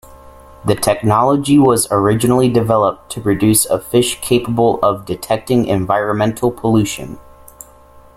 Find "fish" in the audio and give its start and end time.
3.79-4.19